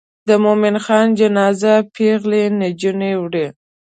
[0.27, 3.47] د مومن خان جنازه پیغلې نجونې وړي.